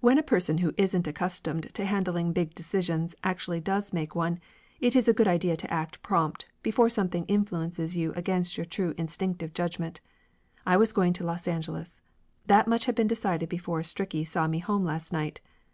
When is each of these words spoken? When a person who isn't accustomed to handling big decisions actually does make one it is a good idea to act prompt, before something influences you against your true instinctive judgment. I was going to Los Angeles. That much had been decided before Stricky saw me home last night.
When 0.00 0.18
a 0.18 0.22
person 0.22 0.58
who 0.58 0.74
isn't 0.76 1.06
accustomed 1.06 1.72
to 1.72 1.86
handling 1.86 2.34
big 2.34 2.52
decisions 2.52 3.14
actually 3.24 3.58
does 3.60 3.90
make 3.90 4.14
one 4.14 4.38
it 4.80 4.94
is 4.94 5.08
a 5.08 5.14
good 5.14 5.26
idea 5.26 5.56
to 5.56 5.72
act 5.72 6.02
prompt, 6.02 6.44
before 6.62 6.90
something 6.90 7.24
influences 7.24 7.96
you 7.96 8.12
against 8.12 8.58
your 8.58 8.66
true 8.66 8.92
instinctive 8.98 9.54
judgment. 9.54 10.02
I 10.66 10.76
was 10.76 10.92
going 10.92 11.14
to 11.14 11.24
Los 11.24 11.48
Angeles. 11.48 12.02
That 12.44 12.68
much 12.68 12.84
had 12.84 12.94
been 12.96 13.08
decided 13.08 13.48
before 13.48 13.80
Stricky 13.80 14.28
saw 14.28 14.46
me 14.46 14.58
home 14.58 14.84
last 14.84 15.10
night. 15.10 15.40